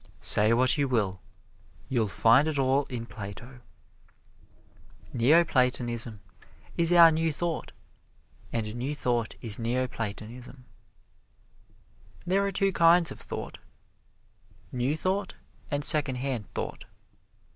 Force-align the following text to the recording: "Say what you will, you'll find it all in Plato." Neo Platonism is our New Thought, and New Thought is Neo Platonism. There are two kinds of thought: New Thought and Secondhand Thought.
"Say 0.19 0.51
what 0.51 0.79
you 0.79 0.87
will, 0.87 1.21
you'll 1.87 2.07
find 2.07 2.47
it 2.47 2.57
all 2.57 2.85
in 2.85 3.05
Plato." 3.05 3.59
Neo 5.13 5.43
Platonism 5.43 6.21
is 6.75 6.91
our 6.91 7.11
New 7.11 7.31
Thought, 7.31 7.71
and 8.51 8.73
New 8.75 8.95
Thought 8.95 9.35
is 9.41 9.59
Neo 9.59 9.85
Platonism. 9.85 10.65
There 12.25 12.43
are 12.43 12.51
two 12.51 12.71
kinds 12.73 13.11
of 13.11 13.19
thought: 13.21 13.59
New 14.71 14.97
Thought 14.97 15.35
and 15.69 15.85
Secondhand 15.85 16.51
Thought. 16.55 16.85